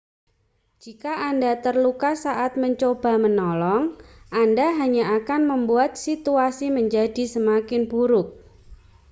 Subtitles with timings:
[0.83, 3.83] jika anda terluka saat mencoba menolong
[4.43, 8.27] anda hanya akan membuat situasi menjadi semakin buruk